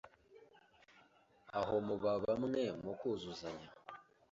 aho 1.59 1.73
muba 1.87 2.11
bamwe 2.25 2.61
mukuzuzanya 2.83 3.69